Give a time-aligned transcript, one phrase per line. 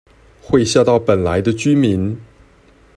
[0.41, 2.17] 會嚇到本來的居民